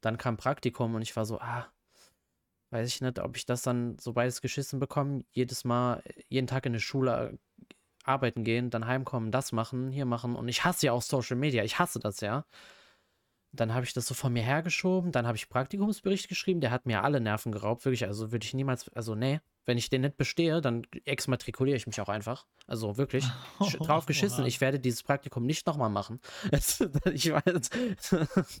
[0.00, 1.66] Dann kam Praktikum und ich war so, ah,
[2.70, 6.66] weiß ich nicht, ob ich das dann so beides geschissen bekomme, jedes Mal, jeden Tag
[6.66, 7.38] in der Schule
[8.06, 10.36] arbeiten gehen, dann heimkommen, das machen, hier machen.
[10.36, 11.64] Und ich hasse ja auch Social Media.
[11.64, 12.44] Ich hasse das ja.
[13.52, 15.12] Dann habe ich das so von mir hergeschoben.
[15.12, 16.60] Dann habe ich Praktikumsbericht geschrieben.
[16.60, 17.84] Der hat mir alle Nerven geraubt.
[17.84, 21.86] Wirklich, also würde ich niemals, also nee, wenn ich den nicht bestehe, dann exmatrikuliere ich
[21.86, 22.46] mich auch einfach.
[22.66, 23.24] Also wirklich,
[23.78, 24.46] drauf geschissen.
[24.46, 26.20] Ich werde dieses Praktikum nicht nochmal machen.
[27.12, 27.70] Ich weiß,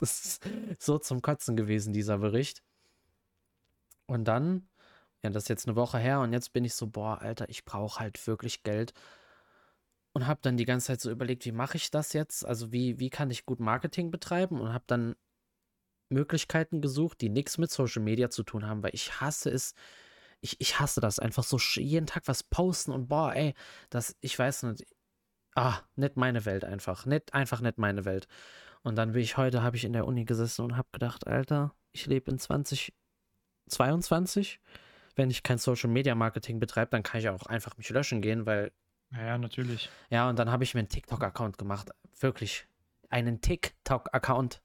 [0.00, 2.62] ist so zum Kotzen gewesen, dieser Bericht.
[4.06, 4.68] Und dann,
[5.22, 7.64] ja, das ist jetzt eine Woche her und jetzt bin ich so, boah, Alter, ich
[7.64, 8.92] brauche halt wirklich Geld.
[10.16, 12.46] Und habe dann die ganze Zeit so überlegt, wie mache ich das jetzt?
[12.46, 14.58] Also wie, wie kann ich gut Marketing betreiben?
[14.58, 15.14] Und habe dann
[16.08, 19.74] Möglichkeiten gesucht, die nichts mit Social Media zu tun haben, weil ich hasse es,
[20.40, 23.52] ich, ich hasse das einfach so jeden Tag was posten und boah, ey,
[23.90, 24.86] das, ich weiß nicht,
[25.54, 28.26] ah, nicht meine Welt einfach, nicht, einfach nicht meine Welt.
[28.82, 31.74] Und dann bin ich heute, habe ich in der Uni gesessen und habe gedacht, Alter,
[31.92, 34.60] ich lebe in 2022.
[35.14, 38.46] Wenn ich kein Social Media Marketing betreibe, dann kann ich auch einfach mich löschen gehen,
[38.46, 38.72] weil
[39.12, 39.88] Ja, ja, natürlich.
[40.10, 41.90] ja, und dann habe ich mir einen TikTok-Account gemacht.
[42.18, 42.66] Wirklich.
[43.08, 44.60] Einen TikTok-Account.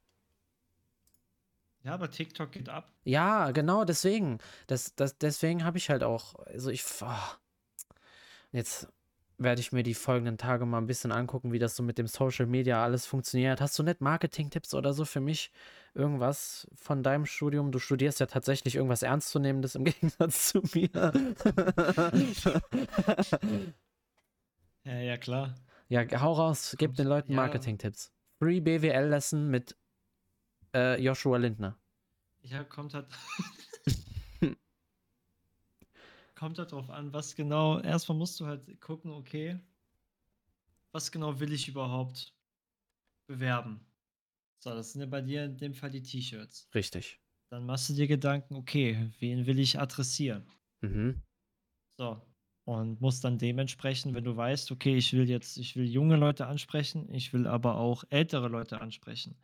[1.84, 2.92] Ja, aber TikTok geht ab.
[3.04, 4.40] Ja, genau, deswegen.
[4.68, 6.36] Das, das, deswegen habe ich halt auch.
[6.46, 6.84] Also ich.
[7.02, 7.38] ah.
[8.52, 8.88] Jetzt
[9.38, 12.08] werde ich mir die folgenden Tage mal ein bisschen angucken, wie das so mit dem
[12.08, 13.62] Social Media alles funktioniert.
[13.62, 15.52] Hast du nicht Marketing-Tipps oder so für mich?
[15.94, 17.72] Irgendwas von deinem Studium?
[17.72, 20.90] Du studierst ja tatsächlich irgendwas Ernstzunehmendes im Gegensatz zu mir.
[24.84, 25.56] Ja, ja, klar.
[25.90, 27.38] ja, hau raus, gib den Leuten ja.
[27.38, 28.12] Marketing-Tipps.
[28.40, 29.78] Free BWL-Lesson mit
[30.74, 31.78] äh, Joshua Lindner.
[32.42, 33.08] Ja, kommt halt.
[36.36, 37.80] kommt halt drauf an, was genau.
[37.82, 39.60] Erstmal musst du halt gucken, okay,
[40.92, 42.34] was genau will ich überhaupt
[43.28, 43.86] bewerben?
[44.58, 46.68] So, das sind ja bei dir in dem Fall die T-Shirts.
[46.74, 47.20] Richtig.
[47.50, 50.48] Dann machst du dir Gedanken, okay, wen will ich adressieren?
[50.82, 51.22] Mhm.
[51.90, 52.22] So.
[52.66, 56.46] Und musst dann dementsprechend, wenn du weißt, okay, ich will jetzt, ich will junge Leute
[56.48, 59.36] ansprechen, ich will aber auch ältere Leute ansprechen,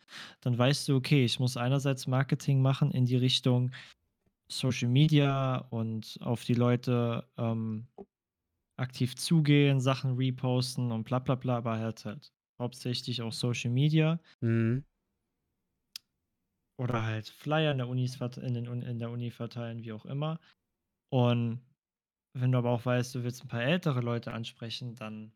[0.42, 3.72] dann weißt du, okay, ich muss einerseits Marketing machen in die Richtung
[4.52, 7.88] Social Media und auf die Leute ähm,
[8.78, 14.20] aktiv zugehen, Sachen reposten und bla bla bla, aber halt halt hauptsächlich auch Social Media
[14.42, 14.84] Mhm.
[16.80, 20.06] oder halt Flyer in der, Unis, in, den, Uni- in der Uni verteilen, wie auch
[20.06, 20.40] immer.
[21.10, 21.62] Und
[22.42, 25.34] wenn du aber auch weißt, du willst ein paar ältere Leute ansprechen, dann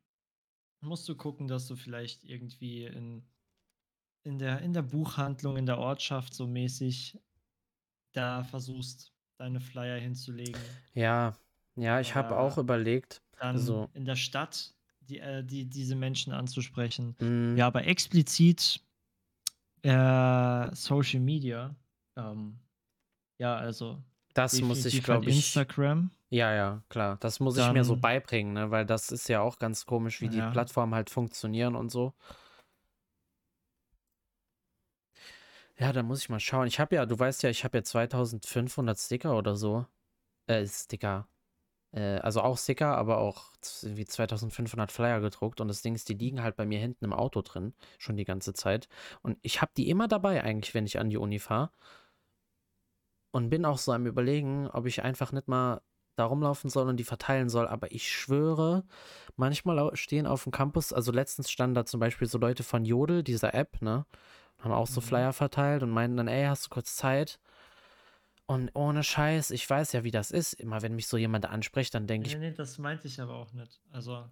[0.81, 3.25] musst du gucken, dass du vielleicht irgendwie in
[4.23, 7.19] in der in der Buchhandlung, in der Ortschaft so mäßig
[8.13, 10.61] da versuchst, deine Flyer hinzulegen.
[10.93, 11.35] Ja,
[11.75, 16.33] ja, ich habe auch überlegt, dann so, in der Stadt die, äh, die diese Menschen
[16.33, 17.15] anzusprechen.
[17.21, 18.81] mm, Ja, aber explizit,
[19.83, 21.75] äh, Social Media,
[22.15, 22.59] ähm,
[23.39, 26.11] ja, also das muss ich, definitiv halt glaube ich, Instagram.
[26.29, 29.41] ja, ja, klar, das muss ich mir so Dann beibringen, ne, weil das ist ja
[29.41, 30.49] auch ganz komisch, wie die ja.
[30.51, 32.13] Plattformen halt funktionieren und so.
[35.81, 36.67] Ja, da muss ich mal schauen.
[36.67, 39.85] Ich habe ja, du weißt ja, ich habe ja 2500 Sticker oder so.
[40.45, 41.27] Äh, Sticker.
[41.91, 43.45] Äh, also auch Sticker, aber auch
[43.81, 45.59] irgendwie 2500 Flyer gedruckt.
[45.59, 48.25] Und das Ding ist, die liegen halt bei mir hinten im Auto drin, schon die
[48.25, 48.87] ganze Zeit.
[49.23, 51.71] Und ich habe die immer dabei eigentlich, wenn ich an die Uni fahre.
[53.31, 55.81] Und bin auch so am Überlegen, ob ich einfach nicht mal
[56.17, 57.67] da rumlaufen soll und die verteilen soll.
[57.67, 58.83] Aber ich schwöre,
[59.37, 63.23] manchmal stehen auf dem Campus, also letztens standen da zum Beispiel so Leute von Jodel,
[63.23, 64.05] dieser App, ne?
[64.59, 65.05] Haben auch so Mhm.
[65.05, 67.39] Flyer verteilt und meinten dann, ey, hast du kurz Zeit?
[68.45, 70.53] Und ohne Scheiß, ich weiß ja, wie das ist.
[70.53, 73.35] Immer wenn mich so jemand anspricht, dann denke Nee, ich, nee, das meinte ich aber
[73.35, 73.79] auch nicht.
[73.91, 74.25] Also,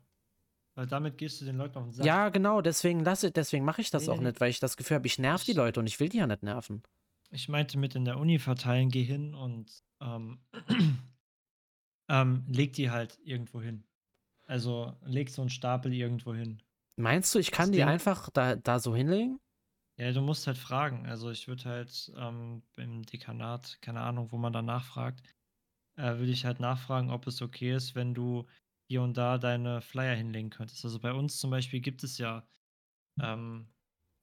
[0.75, 2.05] weil damit gehst du den Leuten auf den Sack.
[2.05, 4.27] ja, genau, deswegen lasse, deswegen mache ich das Nee, auch nee, nee.
[4.29, 6.27] nicht, weil ich das Gefühl habe, ich nerv die Leute und ich will die ja
[6.27, 6.83] nicht nerven.
[7.31, 10.45] Ich meinte mit in der Uni verteilen, geh hin und ähm,
[12.09, 13.87] ähm, leg die halt irgendwo hin.
[14.45, 16.63] Also leg so einen Stapel irgendwo hin.
[16.97, 19.39] Meinst du, ich Das kann die Ding, einfach da, da so hinlegen?
[19.97, 21.05] ja, du musst halt fragen.
[21.07, 25.21] Also ich würde halt ähm, im Dekanat, keine Ahnung, wo man da nachfragt,
[25.97, 28.47] äh, würde ich halt nachfragen, ob es okay ist, wenn du
[28.89, 30.85] hier und da deine Flyer hinlegen könntest.
[30.85, 32.47] Also bei uns zum Beispiel gibt es ja
[33.21, 33.73] ähm,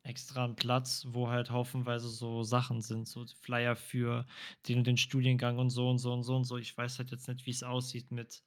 [0.06, 4.26] extra einen Platz, wo halt haufenweise so Sachen sind, so Flyer für
[4.68, 6.56] den und den Studiengang und so und so und so und so.
[6.58, 8.42] Ich weiß halt jetzt nicht, wie es aussieht mit,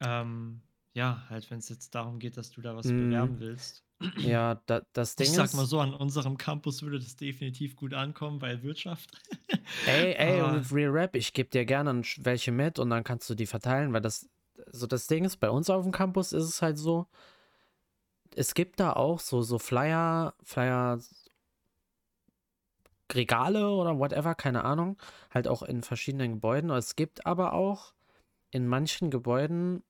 [0.00, 0.62] ähm,
[0.94, 3.84] ja, halt, wenn es jetzt darum geht, dass du da was Mm, bewerben willst.
[4.22, 7.76] ja, da, das Ich Ding sag mal ist, so, an unserem Campus würde das definitiv
[7.76, 9.10] gut ankommen, weil Wirtschaft.
[9.84, 13.34] ey, ey, und Real Rap, ich gebe dir gerne welche mit und dann kannst du
[13.34, 14.28] die verteilen, weil das,
[14.72, 17.06] so das Ding ist, bei uns auf dem Campus ist es halt so,
[18.36, 20.98] es gibt da auch so, so Flyer, Flyer,
[23.12, 24.98] Regale oder whatever, keine Ahnung,
[25.30, 26.70] halt auch in verschiedenen Gebäuden.
[26.70, 27.94] Es gibt aber auch
[28.50, 29.84] in manchen Gebäuden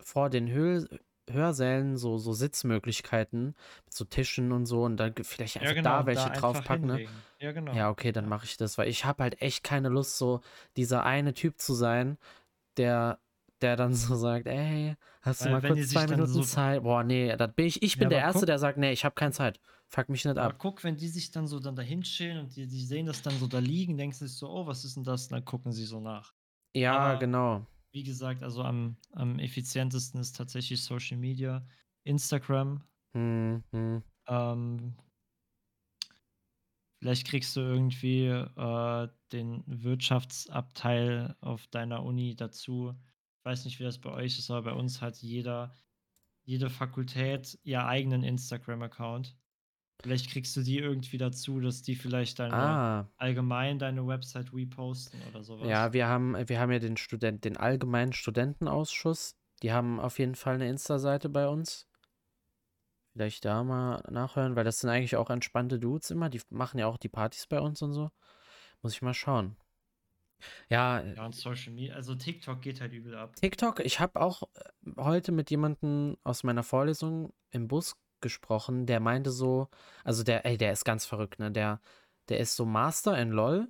[0.00, 0.86] vor den Hö
[1.30, 6.00] Hörsälen so, so Sitzmöglichkeiten mit so Tischen und so und dann vielleicht ja, einfach genau,
[6.00, 7.02] da welche da draufpacken, ne?
[7.38, 7.72] Ja, Ja, genau.
[7.90, 8.30] okay, dann Ja.
[8.30, 10.40] mache ich das, weil ich habe halt echt keine Lust, so
[10.76, 12.18] dieser eine Typ zu sein,
[12.76, 13.20] der,
[13.62, 16.42] der dann so sagt, ey, hast du Weil mal wenn die kurz zwei Minuten so.
[16.42, 16.82] Zeit?
[16.82, 18.92] Boah, nee, das bin ich, ich Ja, bin der aber Erste, guck, der sagt, nee,
[18.92, 19.60] ich habe keine Zeit.
[19.88, 20.58] Fuck mich nicht ab.
[20.58, 23.38] guck, wenn die sich dann so dann dahin chillen und die, die sehen das dann
[23.38, 25.24] so da liegen, denkst du sich so, oh, was ist denn das?
[25.24, 26.34] Und dann gucken sie so nach.
[26.74, 27.66] Ja, Aber genau.
[27.92, 31.66] wie gesagt, also am, am effizientesten ist tatsächlich Social Media,
[32.04, 32.82] Instagram.
[33.14, 34.02] Hm, hm.
[34.26, 34.94] Ähm,
[37.00, 42.94] vielleicht kriegst du irgendwie äh, den Wirtschaftsabteil auf deiner Uni dazu.
[43.42, 45.74] Ich weiß nicht, wie das bei euch ist, aber bei uns hat jeder,
[46.44, 49.36] jede Fakultät ihr eigenen Instagram-Account.
[50.00, 55.20] Vielleicht kriegst du die irgendwie dazu, dass die vielleicht deine Ah, allgemein deine Website reposten
[55.30, 55.66] oder sowas.
[55.68, 59.36] ja, wir haben, wir haben ja den Student, den allgemeinen Studentenausschuss.
[59.62, 61.88] Die haben auf jeden Fall eine Insta-Seite bei uns.
[63.12, 66.30] Vielleicht da mal nachhören, weil das sind eigentlich auch entspannte Dudes immer.
[66.30, 68.10] Die machen ja auch die Partys bei uns und so.
[68.82, 69.56] Muss ich mal schauen.
[70.68, 73.36] Ja, Ja, und Social Media, also TikTok geht halt übel ab.
[73.36, 79.00] TikTok, ich habe auch äh, heute mit jemandem aus meiner Vorlesung im Bus gesprochen, der
[79.00, 79.68] meinte so,
[80.04, 81.50] also der, ey, der ist ganz verrückt, ne?
[81.50, 81.80] Der,
[82.28, 83.68] der ist so Master in LOL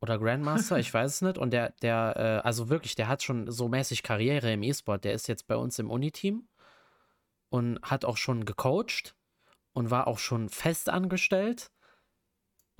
[0.00, 1.38] oder Grandmaster, ich weiß es nicht.
[1.38, 5.04] Und der, der, äh, also wirklich, der hat schon so mäßig Karriere im E-Sport.
[5.04, 6.46] Der ist jetzt bei uns im Uni-Team
[7.48, 9.16] und hat auch schon gecoacht
[9.72, 11.70] und war auch schon fest angestellt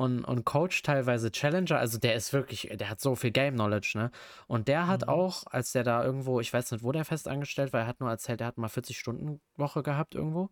[0.01, 1.79] und, und coacht teilweise Challenger.
[1.79, 4.11] Also der ist wirklich, der hat so viel Game Knowledge, ne?
[4.47, 5.09] Und der hat Mhm.
[5.11, 8.01] auch, als der da irgendwo, ich weiß nicht, wo der fest angestellt war, er hat
[8.01, 10.49] nur erzählt, er hat mal 40-Stunden-Woche gehabt irgendwo.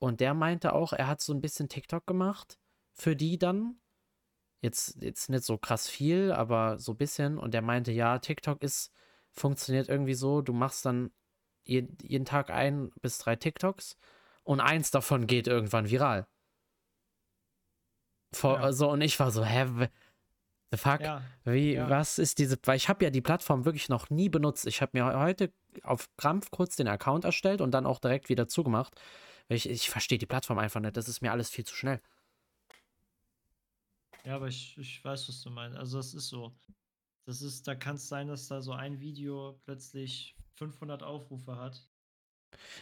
[0.00, 2.58] Und der meinte auch, er hat so ein bisschen TikTok gemacht
[2.92, 3.76] für die dann.
[4.62, 7.38] Jetzt, jetzt nicht so krass viel, aber so ein bisschen.
[7.38, 8.92] Und der meinte, ja, TikTok ist,
[9.30, 11.12] funktioniert irgendwie so, du machst dann
[11.64, 13.96] jeden, jeden Tag ein bis drei TikToks
[14.42, 16.26] und eins davon geht irgendwann viral.
[18.32, 18.72] Vor, Ja.
[18.72, 19.88] so, und ich war so, hä,
[20.70, 21.00] the fuck?
[21.00, 21.88] Ja, Wie, ja.
[21.90, 24.66] was ist diese, weil ich habe ja die Plattform wirklich noch nie benutzt.
[24.66, 28.46] Ich habe mir heute auf Krampf kurz den Account erstellt und dann auch direkt wieder
[28.48, 29.00] zugemacht.
[29.48, 30.96] Ich, ich verstehe die Plattform einfach nicht.
[30.96, 32.00] Das ist mir alles viel zu schnell.
[34.24, 35.78] Ja, aber ich, ich weiß, was du meinst.
[35.78, 36.54] Also das ist so.
[37.26, 41.88] Das ist, da kann es sein, dass da so ein Video plötzlich 500 Aufrufe hat.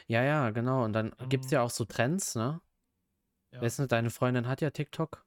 [0.06, 0.84] Ja, ja, genau.
[0.84, 1.56] Und dann gibt es Ähm.
[1.56, 2.60] ja auch so Trends, ne?
[3.52, 5.24] Ja, Weißt du, deine Freundin hat ja TikTok.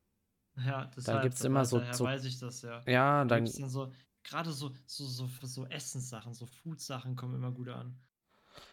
[0.58, 2.86] Ja, Da deshalb, gibt es da immer so, so, weiß ich das ja.
[2.86, 3.92] ja, Da gibt dann, es dann so,
[4.24, 8.00] gerade so, so, so, so Essenssachen, so Food-Sachen kommen immer gut an.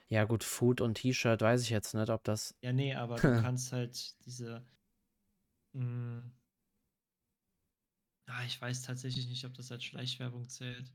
[0.08, 3.32] ja gut, Food und T-Shirt, weiß ich jetzt nicht, ob das, Ja, nee, aber du
[3.32, 4.64] kannst halt diese.
[5.74, 6.22] Mh,
[8.26, 10.92] ah, ich weiß tatsächlich nicht, ob das als Schleichwerbung zählt.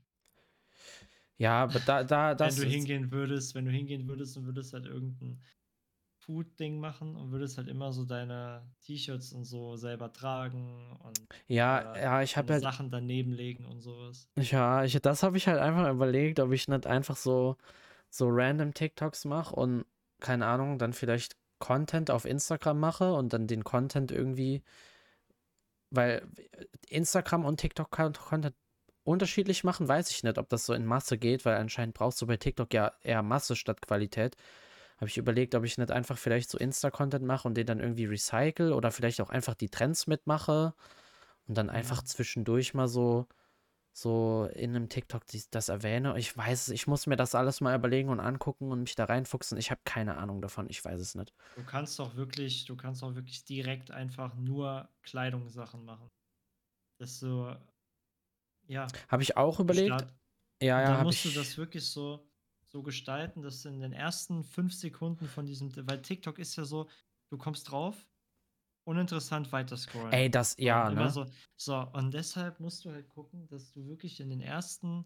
[1.36, 4.72] ja, aber da, da, das wenn du hingehen würdest, wenn du hingehen würdest und würdest
[4.72, 5.40] halt irgendein
[6.24, 11.96] Food-Ding machen und würdest halt immer so deine T-Shirts und so selber tragen und ja,
[11.96, 14.28] ja, ich habe halt, Sachen daneben legen und sowas.
[14.36, 17.56] ja, ich, das habe ich halt einfach überlegt, ob ich nicht einfach so,
[18.10, 19.84] so random TikToks mache und,
[20.20, 24.62] keine Ahnung, dann vielleicht Content auf Instagram mache und dann den Content irgendwie,
[25.90, 26.26] weil
[26.88, 28.54] Instagram und TikTok Content
[29.04, 32.26] unterschiedlich machen, weiß ich nicht, ob das so in Masse geht, weil anscheinend brauchst du
[32.26, 34.36] bei TikTok ja eher Masse statt Qualität.
[34.96, 38.06] Habe ich überlegt, ob ich nicht einfach vielleicht so Insta-Content mache und den dann irgendwie
[38.06, 40.74] recycle oder vielleicht auch einfach die Trends mitmache
[41.46, 42.04] und dann einfach Mhm.
[42.04, 43.26] zwischendurch mal so,
[43.92, 46.18] so in einem TikTok das erwähne.
[46.18, 49.04] Ich weiß es, ich muss mir das alles mal überlegen und angucken und mich da
[49.06, 49.58] reinfuchsen.
[49.58, 51.34] Ich habe keine Ahnung davon, ich weiß es nicht.
[51.56, 56.10] Du kannst doch wirklich, du kannst auch wirklich direkt einfach nur Kleidungssachen machen.
[56.98, 57.56] Das so,
[58.66, 60.02] ja, Habe ich auch überlegt.
[60.02, 60.14] Start,
[60.62, 61.32] Ja, ja, habe musst du ich.
[61.32, 62.30] das wirklich so,
[62.74, 66.88] so gestalten, dass in den ersten fünf Sekunden von diesem, weil TikTok ist ja so,
[67.30, 68.08] du kommst drauf,
[68.82, 70.12] uninteressant weiter scrollen.
[70.12, 71.08] Ey, das, ja, ne?
[71.08, 71.24] so,
[71.56, 75.04] so, und deshalb musst du halt gucken, dass du wirklich in den ersten,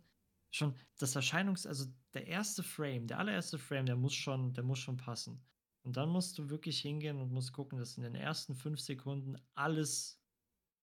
[0.50, 4.78] schon das Erscheinungs-, also der erste Frame, der allererste Frame, der muss schon, der muss
[4.78, 5.38] schon passen.
[5.83, 9.37] Und dann musst du wirklich hingehen und musst gucken, dass in den ersten fünf Sekunden
[9.52, 10.18] alles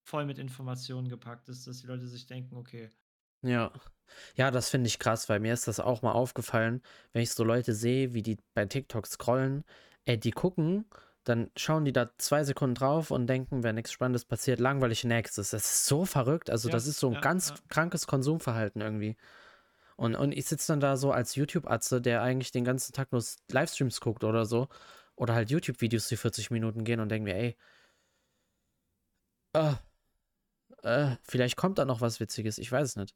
[0.03, 2.91] voll mit Informationen gepackt ist, dass die Leute sich denken, okay,
[3.45, 3.71] Ja.
[4.35, 6.81] Ja, das finde ich krass, weil mir ist das auch mal aufgefallen,
[7.13, 9.63] wenn ich so Leute sehe, wie die bei TikTok scrollen,
[10.05, 10.85] ey, die gucken,
[11.25, 15.49] dann schauen die da zwei Sekunden drauf und denken, wenn nichts Spannendes passiert, langweilig nächstes.
[15.49, 16.49] Das ist so verrückt.
[16.49, 17.55] Also, Ja, das ist so ein ja, ganz ja.
[17.69, 19.17] krankes Konsumverhalten irgendwie.
[19.97, 23.23] Und, und ich sitze dann da so als YouTube-Atze, der eigentlich den ganzen Tag nur
[23.51, 24.67] Livestreams guckt oder so.
[25.15, 27.57] Oder halt YouTube-Videos, die 40 Minuten gehen und denke mir, ey,
[29.53, 29.73] äh,
[30.83, 32.57] äh, vielleicht kommt da noch was Witziges.
[32.57, 33.15] Ich weiß es nicht.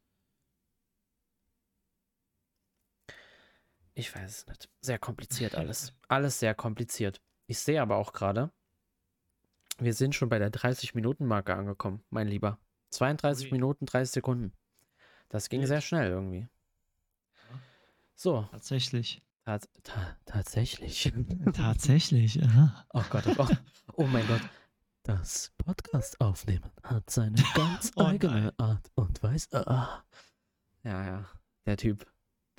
[3.99, 4.69] Ich weiß es nicht.
[4.79, 5.93] Sehr kompliziert alles.
[6.07, 7.21] alles sehr kompliziert.
[7.47, 8.49] Ich sehe aber auch gerade,
[9.77, 12.59] wir sind schon bei der 30-Minuten-Marke angekommen, mein Lieber.
[12.91, 13.51] 32 Ui.
[13.51, 14.53] Minuten, 30 Sekunden.
[15.27, 15.67] Das ging Wild.
[15.67, 16.47] sehr schnell irgendwie.
[17.49, 17.59] Ja.
[18.15, 19.21] So, Tatsächlich.
[19.43, 21.11] tats ta tatsächlich.
[21.53, 22.85] Tatsächlich, aha.
[22.93, 23.61] Oh Gott, oh Gott.
[23.95, 24.41] Oh mein Gott.
[25.03, 29.67] Das Podcast aufnehmen hat seine ganz Oh eigene Art und Weise.
[29.67, 30.05] Ah.
[30.85, 31.25] Ja, ja.
[31.65, 32.08] Der Typ.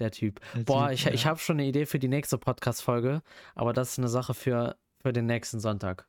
[0.00, 0.40] Der Typ.
[0.54, 1.12] Der Boah, Typ, ich, ja.
[1.12, 3.22] ich habe schon eine Idee für die nächste Podcast-Folge,
[3.54, 6.08] aber das ist eine Sache für, für den nächsten Sonntag.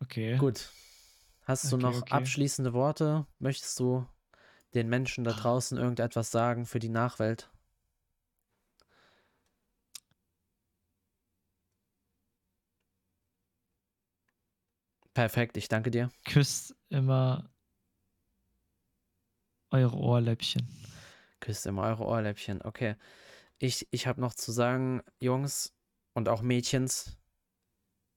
[0.00, 0.36] Okay.
[0.36, 0.70] Gut.
[1.42, 2.12] Hast du Okay, noch okay.
[2.12, 3.26] abschließende Worte?
[3.38, 4.06] Möchtest du
[4.74, 7.50] den Menschen da draußen irgendetwas sagen für die Nachwelt?
[15.14, 16.10] Perfekt, ich danke dir.
[16.24, 17.50] Küsst immer
[19.70, 20.68] eure Ohrläppchen.
[21.42, 22.62] Küsst immer eure Ohrläppchen.
[22.62, 22.94] Okay.
[23.58, 25.74] Ich, ich habe noch zu sagen, Jungs
[26.14, 27.18] und auch Mädchens,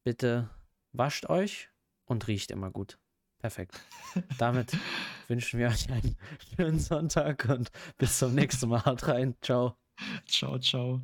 [0.03, 0.49] bitte
[0.93, 1.69] wascht euch
[2.05, 2.99] und riecht immer gut.
[3.39, 3.81] Perfekt.
[4.37, 4.77] Damit
[5.27, 6.15] wünschen wir euch einen
[6.55, 8.85] schönen Sonntag und bis zum nächsten Mal.
[8.85, 9.35] Haut rein.
[9.41, 9.75] Ciao.
[10.27, 11.01] Ciao, ciao.